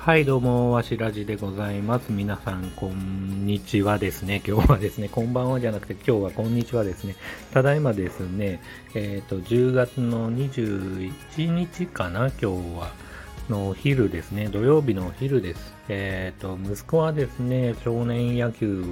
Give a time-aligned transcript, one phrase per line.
[0.00, 2.10] はい、どうも、わしらじでございます。
[2.10, 4.40] 皆さん、こんにちはですね。
[4.46, 7.16] 今日はですね、こんばんはじゃなくて、今日はこんにちはですね。
[7.52, 8.62] ただいまですね、
[8.94, 11.12] えっ、と、10月の21
[11.50, 12.46] 日かな、今日
[12.78, 13.10] は。
[13.50, 15.74] のお昼ですね、土曜日のお昼です。
[15.88, 18.84] えっ、と、息子はですね、少年野球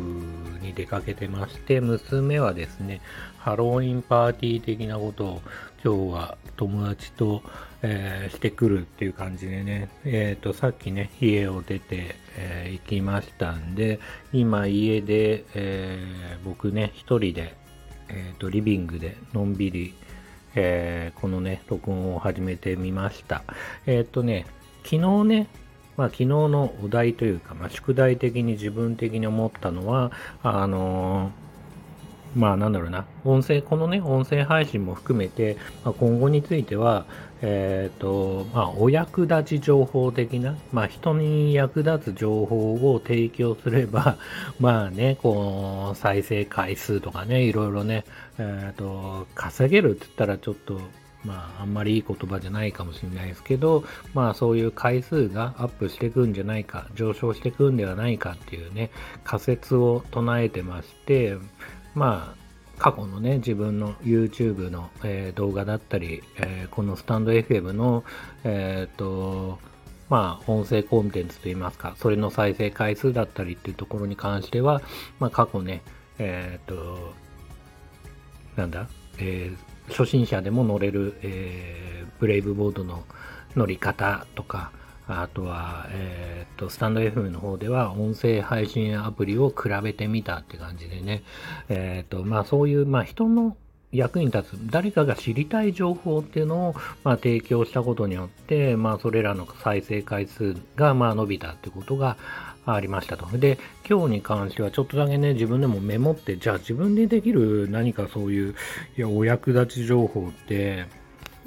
[0.60, 3.00] に出かけてまして、娘はですね、
[3.38, 5.42] ハロウィンパーティー的なことを
[5.82, 7.42] 今日は友達と、
[7.82, 14.00] えーしてくるっていう感じでね、えっ、と、さっきね、家を出て、えー行きましたんで、
[14.32, 17.54] 今家で、え僕ね、一人で、
[18.08, 19.94] えっ、と、リビングでのんびり、
[20.54, 23.44] えこのね、録音を始めてみました。
[23.86, 24.46] えっ、とね、
[24.84, 25.46] 昨日ね、
[25.96, 31.47] まあ昨日のお題というか、まあ宿題的に自分的に思ったのは、あのー
[32.34, 37.06] まあなんだろうな、音声、このね、音声配信も含めて、まあ、今後については、
[37.40, 44.18] えっ、と、まあお役立ち情報的な、まあ人に役立つ情報を提供すれば、
[44.60, 48.04] まあね、こう、再生回数とかね、いろいろね、
[48.38, 50.80] えっ、と、稼げるって言ったらちょっと、
[51.24, 53.84] まあ、あんまりいい言葉じゃないかもしれないですけど、
[54.14, 58.90] まあそういう回数がアップしていくんじゃないか、上昇していくんではないかっていうね、
[59.24, 61.36] 仮説を唱えてまして、
[61.94, 62.38] まあ、
[62.78, 68.04] 過去のね、自分の YouTube の、えー動画だったり、えーこのスタンド FM の、
[68.44, 69.58] えっ、と、
[70.08, 74.80] まあ、音声コンテンツといいますか、それの再生回数だったりっていうところに関しては、
[75.18, 75.82] まあ、過去ね、
[76.18, 77.12] えっ、と、
[78.56, 79.52] なんだ、え
[79.88, 83.04] 初心者でも乗れる、えブレイブボードの
[83.56, 84.70] 乗り方とか、
[85.08, 91.22] あとは、えーっと、スタンド FM の方では音声配信アプリを比べてみたって感じでね、
[91.68, 93.56] えーっと、まあそういう、まあ人の
[93.90, 102.18] 役に立つ、誰かが知りたい情報っていうのを、まあ、提供したことによって、まあそれらの再生回数が、まあ伸びたってことが
[102.66, 103.26] ありましたと。
[103.38, 108.54] で、今日に関してはちょっとだけね、自分でもメモって、じゃあ自分でできる何かそういう、
[108.98, 110.84] いや、お役立ち情報って、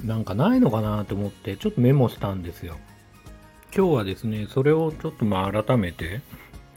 [0.04, 2.78] なんかないのかなと思って、ちょっとメモしたんですよ。
[3.74, 6.22] 今日はですね、それをちょっとまあ改めて、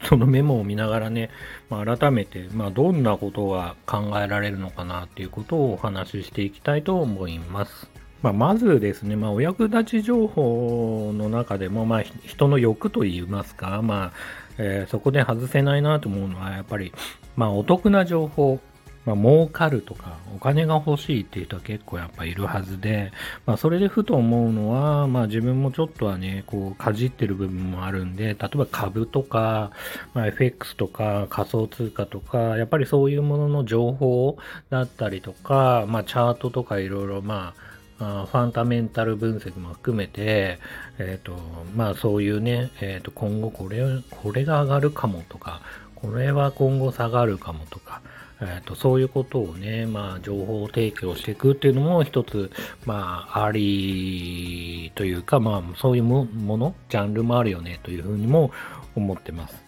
[0.07, 1.29] そのメモを見ながらね、
[1.69, 7.89] まあ、改めて、まあ、どんなことが考えられるのかなっていうことをお話ししていきたいと思います。
[8.21, 14.11] まあ、まずですね、まあ、お役立ち情報の中でも、まあ、人の欲といいますか、まあ、
[14.57, 16.93] えーそこで外せないなと思うのは、やっぱり、
[17.35, 18.59] まあ、お得な情報、
[19.05, 23.11] まあ、儲かるとか、お金が欲しいっていう人は結構やっぱいるはずで、
[23.45, 29.71] まあ、それでふと思うのは、まあ、自分もちょっとはね、こう、かじってる部分もあるんで、例えば株とか、
[30.13, 34.37] まあ、FX とか仮想通貨とか、やっぱりそういうものの情報
[34.69, 37.65] だったりとか、まあ、チャートとかいろいろ、まあ、
[37.97, 40.59] ファンダメンタル分析も含めて、
[40.99, 41.37] えっ、と、
[41.75, 45.61] まあそういうね、えっ、と、今後これ、これが上がるかもとか、
[45.95, 48.01] これは今後下がるかもとか、
[48.41, 52.51] えっ、と、そういうことをね、まあ情報提供していくっていうのも一つ、
[52.85, 56.25] まあありというか、まあそういうも
[56.57, 58.51] の、ジャンルもあるよねというふうにも
[58.95, 59.63] 思ってます。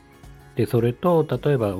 [0.56, 1.76] で、それと、例えば、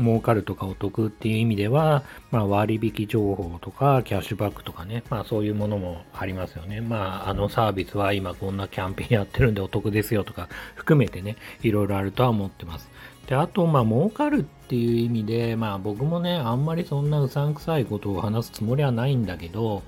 [0.00, 6.80] 儲かるとかお得っていう意味では、まあ、割引情報とか、キャッシュバックとかね、まあ、そういうものもありますよね。
[6.80, 12.88] まあ、あのサービスは今こんなキャンペーンやってるんでお得ですよとか、含めてね、いろいろあるとは思ってます。
[13.30, 19.84] で、あと、まあ、儲かるっていう意味で、まあ、僕もね、あんまりそんなうさんくさいことを話すつもりはないんだけど、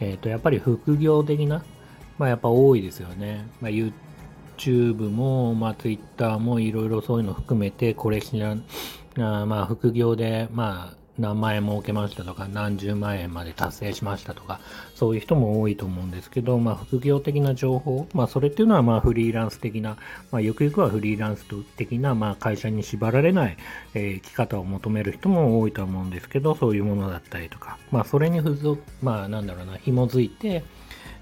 [0.00, 1.62] えっ、と、やっぱり副業的な、
[2.16, 3.46] まあ、やっぱ多いですよね。
[3.60, 14.58] まあ、YouTube も、まあ、Twitter もいろいろそういうの含めて、これしな、あまあ、副業で、まあ、何万円儲けましたとか、何十万円まで達成しましたとか、
[14.94, 19.98] そういう人も多いと思うんですけど、まあ、副業的な情報、まあ、それっていうのは、まあ、フリーランス的な、
[20.30, 21.44] まあ、ゆくゆくはフリーランス
[21.76, 23.56] 的な、まあ、会社に縛られない、
[23.94, 30.64] えー生き方を求める人も多いと思うんですけど、そういうものだったりとか、まあ、それに付属、まあ、なんだろうな、紐づいて、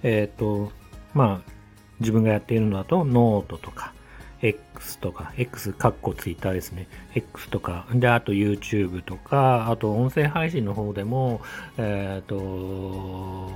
[0.03, 0.73] えっ、と、
[1.13, 1.53] まあ、
[2.01, 3.93] 自分がやっているのだと、ノートとか、
[4.41, 6.87] X とか、X カッコツイッターですね。
[7.15, 11.41] X とか、で、あと YouTube とか、あと音声配信の方でも、
[11.77, 13.51] えっ、と、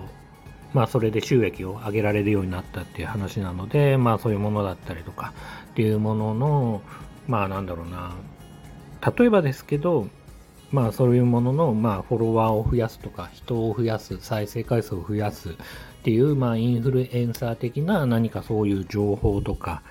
[0.73, 5.33] まあそれで収益を上げられるようになったっていう話なので、まあそういうものだったりとか
[5.73, 6.83] っていうものの、
[7.29, 8.13] まあなんだろうな、
[9.17, 10.09] 例えばですけど、
[10.73, 15.55] まあそういうものの、まあフォロワーを増やすとか、人を増やす、再生回数を増やすっ
[16.03, 19.83] ていう、まあインフルエンサー的な何かそういう情報とか、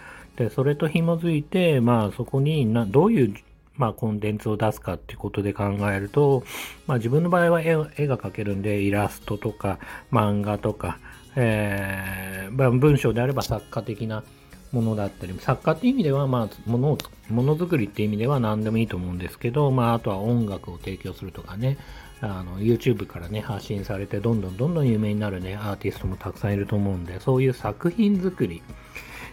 [0.42, 3.36] で、それと紐づいて、まあそこにな、どういう、
[3.76, 6.44] まあコンテンツを出すかっていうことで考えると、
[6.88, 9.80] まあ自分の場合は絵絵が描けるんで、イラストとか
[10.12, 11.00] 漫画とか、
[11.36, 14.24] えーまあ、文章であれば作家的な
[14.72, 16.98] ものだったり、作家って意味では、まあ、ものを、
[17.30, 21.78] ものづくりって意味では何でもいいと思うんですけど、まあ、あとは音楽を提供するとかね、
[22.22, 28.62] あの、YouTube からね、発信されて、どんどんどんどん有名になるね、アーティストもたくさんいると思うんで、そういう作品作り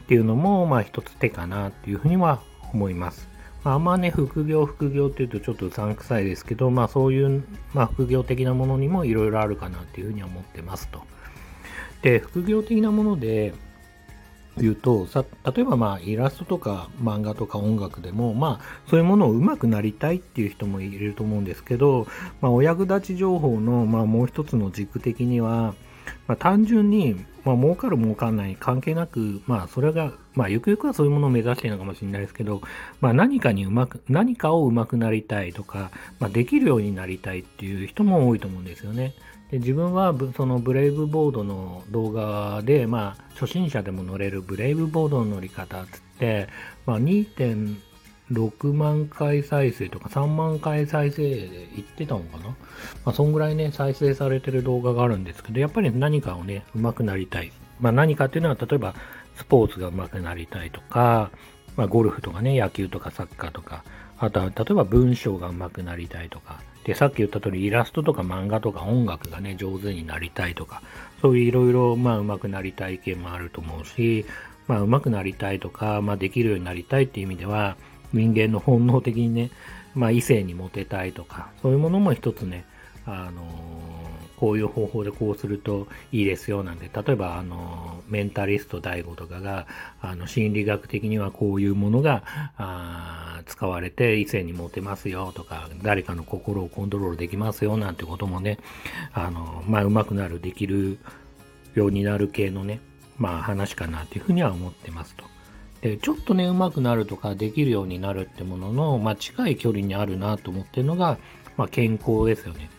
[0.09, 2.41] っていうのも、まあ、一つ手かなっていうふうには
[2.73, 3.29] 思います。
[3.63, 7.45] まあ、あんまね、副業、副業っていうとちょっとうさんくさいですけど、まあ、そういう、
[7.75, 11.03] まあ、副業的なものにもいろいろあるかなっていうふうには思ってますと。
[12.01, 13.53] で、副業的なもので、
[14.57, 15.25] 言うとさ
[15.55, 22.09] 例えばまあイラストとか漫画とか音楽でもまあそういうものを上手くなりたいっていう人もいると思うんですけど、
[22.41, 25.75] まあ、お役立ち情報のまあもう一つの軸的には、
[26.27, 32.61] まあ、単純に、まあ、儲かる儲かんない関係なく、まあ、それが、まあ、ゆくゆくはそういうものを目指しているのかもしれないですけど、
[33.01, 35.91] まあ、何かにうまく、何かを上手くなりたいとか、
[36.21, 39.15] まあ、できるようになりたいっていう人も多いと思うんですよね。
[39.51, 46.49] で自分はそのブレイブボードの動画で、まあ、初心者でも乗れるブレイブボードの乗り方っつって、
[46.85, 46.99] まあ、
[48.33, 52.49] 6万回再生とか3万回再生で言ってたのかな？
[52.49, 52.57] ま
[53.07, 57.53] あ、そんぐらいね、再生されてる動画があるんですけど、やっぱり何かをね、上手くなりたい。
[57.81, 58.95] まあ、何かっていうのは、例えば、
[59.37, 61.31] スポーツが上手くなりたいとか、
[61.77, 63.85] まあ、ゴルフとかね、野球とかサッカーとか、
[64.19, 70.83] あとは、例えば文章が上手くなりたいとか、で、さっき言った通りイラストとか漫画とか音楽がね、上手になりたいとか、
[71.23, 74.27] そういういろいろ、まあ、上手くなりたい意見もあると思うし、
[74.67, 77.77] まあ、上手くなりたいとか、まあ、できるようになりたいっていう意味では、
[78.13, 79.51] 人間の本能的にね、
[79.95, 82.65] まあ、異性にモテたいとか、そういうものも一つね、
[83.07, 83.43] あの
[84.39, 89.67] こういう方法でこうするといいですよなんて、例えば、あの、メンタリスト DAIGO とかが、
[90.01, 92.23] あの、心理学的にはこういうものが、
[92.57, 98.59] あ使われて異性にモテますよとか、誰かの心をコントロールできますよなんてこともね、
[99.13, 100.99] あの、まあ、上手くなる、できる
[101.75, 102.81] ようになる系のね、
[103.17, 105.25] まあ、話かなというふうには思ってますと。
[105.81, 111.19] で、ちょっとね、うまくなるとかできるようになるってものの、まあ、近い距離にあるなと思ってるのが、
[111.57, 112.71] まあ、健康ですよね。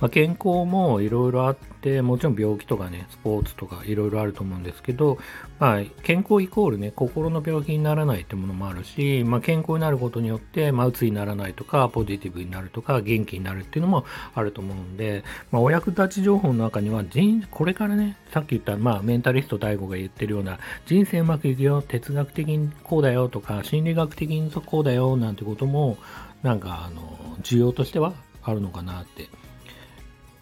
[0.00, 5.18] まあ、健康もいろいろあって、もちろん病気とかね、スポーツとかいろいろあると思うんですけど、
[5.58, 14.04] まあ、健康イコールね、心の病気にならないってものもあるし、まあ、健康になることによって、まあ、うつにならないとか、ポジティブになるとか、元気になるっていうのも
[14.34, 17.04] あると思うんで、まあ、お役立ち情報の中には、
[17.50, 25.98] これからね、さっき言った、まあ、メンタリスト DAIGO が言ってるような、人生うまくいくよ、哲学的にこうだよとか、心理学的にこうだよなんてことも、
[26.42, 28.12] なんか、あの、需要としては
[28.42, 29.28] あるのかなって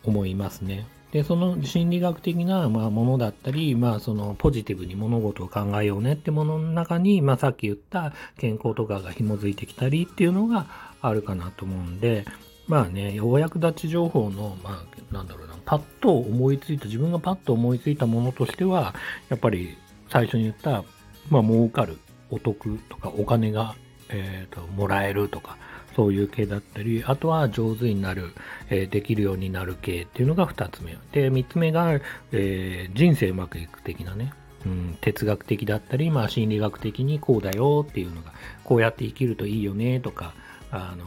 [0.06, 0.86] 思いますね。
[1.12, 10.66] で、その心理学的な、まあ、ものだったり、まあ、そのポジティブに物事を考えようねってものの中に、まあ、さっき言った健康とかが紐づいてきたりっていうのが
[11.00, 12.24] あるかなと思うんで、
[12.66, 18.94] まあね、お役立ち情報の、まあ、なんだろうな、パッと思いついた、自分がパッと思いついたものとしては、
[19.28, 19.76] やっぱり
[20.10, 20.84] 最初に言った、
[21.30, 21.98] まあ、儲かる、
[22.30, 23.76] お得とか、お金が、
[24.08, 25.56] えっ、ー、と、もらえるとか、
[25.96, 28.34] そういう系だったり、あとは上手になる、
[28.68, 30.96] えー、できるようになる系っていうのが2つ目。
[31.12, 31.98] で、3つ目が、
[32.32, 34.34] えー、人生うまくいく的なね、
[34.66, 38.32] うん、哲学的だったり、まあ心理学的にこうだよっていうのが、
[38.62, 40.34] こうやって生きるといいよねとか、
[40.70, 41.04] あの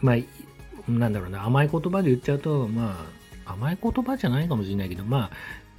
[0.00, 3.06] まあ、なんだろうな、甘い言葉で言っちゃうと、ま
[3.44, 5.30] あ、甘い言葉じゃないかもしれないけど、まあ、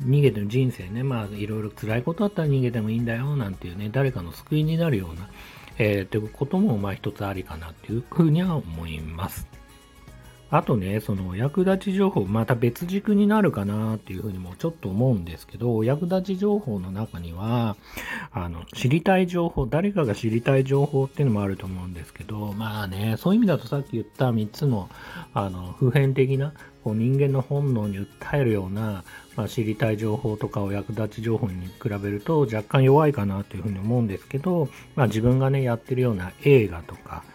[0.03, 5.29] 逃げてる人生ね、まあ、いろいろ辛いことあったら逃げてもいいんだよ、なんていうね、誰かの救いになるような、
[5.77, 9.47] えー、ということも、まあ一つありかなっていうふうには思います。
[10.49, 17.75] あとね、その役立ち情報、また別軸になるかなっていうふうにもちょっと思うんですけど、役立ち情報の中には、
[18.31, 24.89] あの、知りたい情報、誰かが知りたい情報っていうのもあると思うんですけど、まあね、そういう意味だとさっき言った3つの、
[25.33, 26.53] あの、普遍的な、
[26.87, 29.03] こう人間の本能に訴えるような、
[29.35, 37.25] まあ、知りたい情報とかを役立ち情報に比べると若干弱いかなというふうに思うんですけど、まあ、自分がね、やってるような映画とか、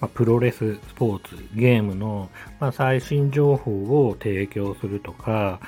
[0.00, 5.60] まあ、プロレス、スポーツ、ゲームの、まあ、最新情報を提供するとか、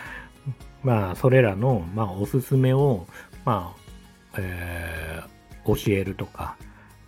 [0.82, 3.06] まあ、それらの、まあ、おすすめを、
[3.44, 6.56] まあ、えー、教えるとか、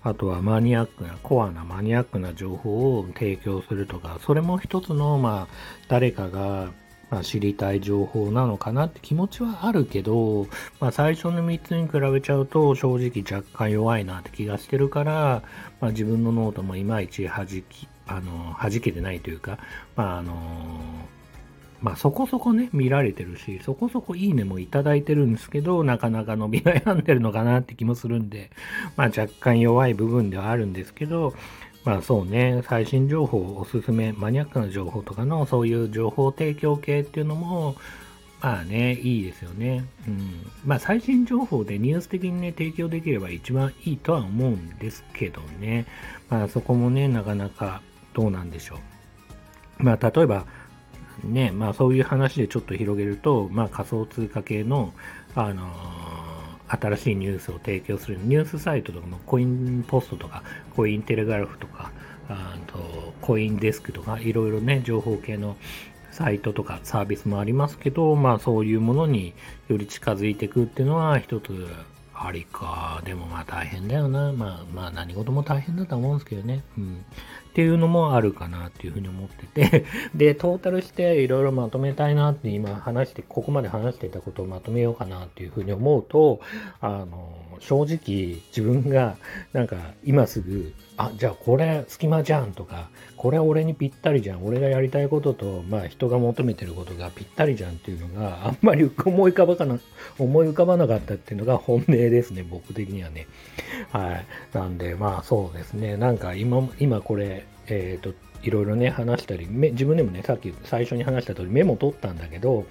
[0.06, 5.54] あとはマニアックな、コアなマニアックな情報を提供するとか、それも一つの、まあ、
[5.88, 6.70] 誰かが、
[7.10, 10.46] まあ、知りたい情報なのかなって気持ちはあるけど、
[10.78, 15.42] まあ、最初の3つに比べちゃうと正直若干弱いなって気がしてるから、
[15.80, 17.64] まあ、自分のノートもいまいち惹き、
[18.06, 19.58] あの、惹けてないというか、
[19.96, 20.34] まあ、あの
[21.80, 28.50] まあ、そこそこね、見られてるし、そこそこいいねもいただいてるんですけど、なかなか伸び悩んでるのかなって気もするんで、
[28.96, 31.34] まあ、若干弱い部分ではあるんですけど、
[31.86, 37.76] まあそうね、最新情報おすすめ、マニアックな情報とかのそういう情報提供系っていうのも、
[38.40, 39.84] まあね、いいですよね。
[40.08, 40.50] うん。
[40.64, 45.86] まあ最新情報でニュース的にね、提供できれば一番いいとは思うんですけどね。
[46.28, 47.82] まあそこもね、なかなか
[48.14, 48.80] どうなんでしょ
[49.78, 49.84] う。
[49.84, 50.44] まあ例えば、
[51.24, 54.92] ね、まあそういう話でちょっと広げると、まあ仮想通貨系の、
[55.34, 60.42] あのー、新しいニュースを提供するニュースサイトとかコインポストとか
[60.74, 61.92] コインテレグラフとか
[62.28, 62.78] あと
[63.20, 65.56] コインデスクとかいろいろね情報系の
[66.10, 69.34] サイトとかサービスもありますけど、まあそういうものに
[69.68, 71.68] より近づいていくっていうのは一つ
[72.14, 73.02] ありか。
[73.04, 74.32] でもまあ大変だよな。
[74.32, 76.62] まあまあ何事も大変だと思うんですけどね。
[76.78, 77.04] うん。
[77.56, 86.40] っていうのもあるかなっていうふうに思ってて で、トータルしていろいろまとめたいなって今話して、ここまで話していたことをまとめようかなっていうふうに思うと、
[86.82, 89.16] あの、正直自分が
[89.54, 94.44] なんか今すぐあ、じゃあこれ隙間じゃんとか、これ俺にぴったりじゃん。
[94.44, 99.78] 俺がやりたいことと、まあ人が求めてることがぴったりじゃんっていうのがあんまり思い浮かばかな、
[100.18, 103.26] 思い浮かばなかったっていうのが 本音ですね、僕的にはね。
[103.92, 104.26] はい。
[104.54, 105.96] なんでまあそうですね。
[105.96, 112.66] なんか今、今これ、えっ、ー、と、いろいろね話したり、自分でもね、さっき最初に話した通りメモ取ったんだけど、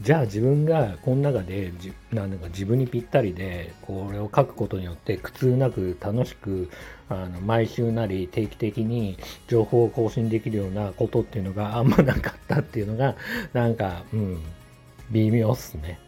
[0.00, 6.70] じゃあ自分がこの中でじなんか自分にぴったりでこれを書くことによって苦痛なく楽しく
[7.10, 13.16] あの毎週なり定期的に情報を更新できるようなことっていうのがあんまなかったっていうのが
[13.52, 14.42] なんかうん
[15.10, 15.98] 微妙っすね。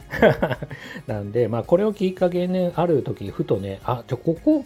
[1.06, 4.64] なんでまあこれをきっかけに、ね、ある時ふとねあじゃあここ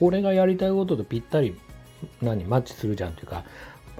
[0.00, 1.56] 俺がやりたいこととぴったり
[2.22, 3.44] 何マッチするじゃんっていうか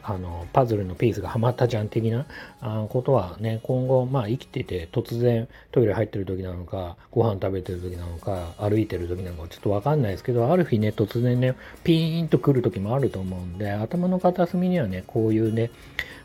[0.06, 2.26] あのパズルのピースがはまったじゃん的な
[2.60, 15.70] あことはね今後まあ生きてて突然トイレ入ってる時なのかご飯食べてる時なのか歩いてる時なのかちょっとわかんないですけどある日ね突然ねピーンと来る時もあると思うんで頭の片隅にはねこういうね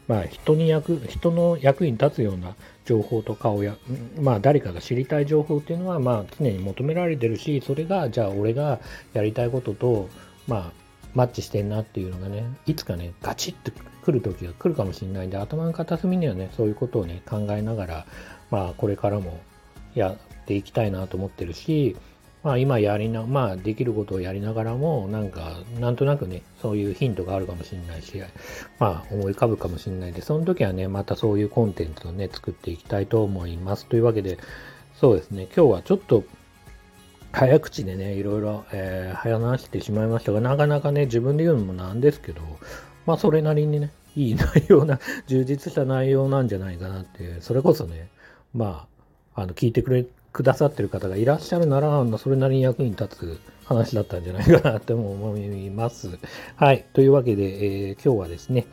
[0.09, 3.75] まあ人に役人の役に立つような情報とかをや、
[4.19, 8.79] まあ誰かが知りたい情報っていうのはまあ常に求められてるし、それがじゃあ俺が
[9.13, 10.09] やりたいことと、
[10.47, 10.71] まあ
[11.13, 13.71] マッチしてんなっていうのがね、いつかね、ガチッと
[14.03, 18.05] 来る時が来るかもしれないんで、頭の片隅にはね、そういうことをね、考えながら、
[18.51, 19.39] まあ、これからも
[19.95, 21.95] やっていきたいなと思ってるし、
[22.41, 28.21] まあ、今やりな、まあ、できることをやりながらも、なんか、なんとなくね、そういうヒントがあるかもしれないし、
[28.79, 33.87] まあ、思い浮かぶかもしれないで、その時はね、またそういうコンテンツをね、作っていきたいと思います。
[33.87, 34.37] というわけで、
[34.95, 36.23] そうですね、今日はちょっと、
[37.31, 42.41] 早口でね、いろいろ、えー、話してしまいましたが、なかなかね、自分で言うのもなんですけど、
[43.05, 48.07] まあ、それなりにね、いい内容な、 充実した内容なんじゃないかなっていう、それこそね、
[48.53, 48.87] ま
[49.35, 56.17] あ、あの、聞いてくれ、くださってる方がいらっしゃるなら、それなりに役に立つ話だったんじゃないかなって思います。
[56.55, 56.85] はい。
[56.93, 58.65] というわけで、えー、今日はですね、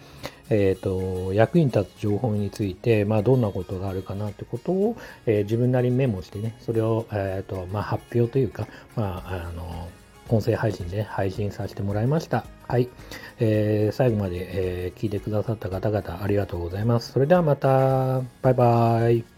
[0.48, 9.88] えっ、ー、と、役に立つ情報について、まあ、どんなことがあるかなってことを、えー、自分なりにメモしてね、それを、えっ、と、まあ、発表というか、まあ、あの、
[10.28, 12.46] 音声配信で、配信させてもらいました。
[12.66, 12.88] はい。
[13.38, 17.12] えー、最後まで、えー、聞いてくださった方々ありがとうございます。
[17.12, 19.35] それではまた、バイバイ。